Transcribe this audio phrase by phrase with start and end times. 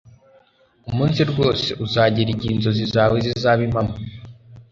[0.89, 3.93] Umunsi rwose uzagera igihe inzozi zawe zizaba impamo